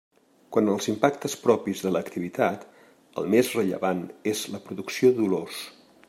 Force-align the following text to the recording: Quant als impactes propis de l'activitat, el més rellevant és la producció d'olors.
Quant 0.55 0.69
als 0.71 0.87
impactes 0.91 1.35
propis 1.41 1.83
de 1.87 1.91
l'activitat, 1.95 2.63
el 3.23 3.29
més 3.33 3.51
rellevant 3.59 4.01
és 4.33 4.41
la 4.55 4.63
producció 4.71 5.13
d'olors. 5.19 5.61